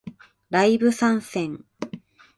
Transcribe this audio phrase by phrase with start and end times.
[0.49, 1.63] ライブ参戦